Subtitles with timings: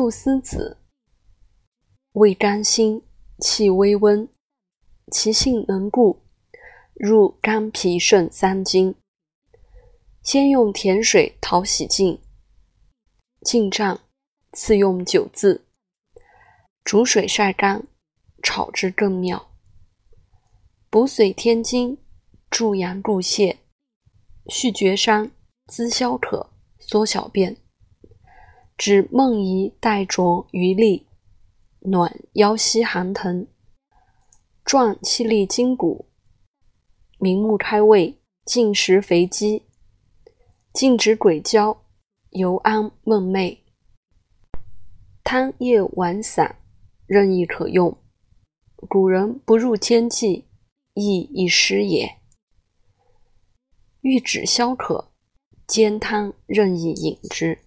[0.00, 0.78] 菟丝子，
[2.12, 3.02] 味甘辛，
[3.38, 4.26] 气微温，
[5.12, 6.22] 其性能固，
[6.94, 8.94] 入肝脾肾三经。
[10.22, 12.18] 先用甜水淘洗净，
[13.42, 14.00] 净胀，
[14.52, 15.66] 次用酒渍，
[16.82, 17.86] 煮水晒干，
[18.42, 19.50] 炒之更妙。
[20.88, 21.98] 补髓添精，
[22.48, 23.58] 助阳固泻，
[24.46, 25.30] 续厥伤，
[25.66, 26.48] 滋消渴，
[26.78, 27.54] 缩小便。
[28.80, 31.06] 指梦遗带浊余力，
[31.80, 33.46] 暖腰膝寒疼，
[34.64, 36.06] 壮气力筋骨，
[37.18, 39.66] 明目开胃，进食肥肌，
[40.72, 41.82] 禁止鬼交，
[42.30, 43.58] 尤安梦寐。
[45.22, 46.56] 汤液丸散，
[47.04, 47.98] 任意可用。
[48.88, 50.48] 古人不入兼剂，
[50.94, 52.16] 亦一失也。
[54.00, 55.12] 欲止消渴，
[55.66, 57.58] 煎汤任意饮之。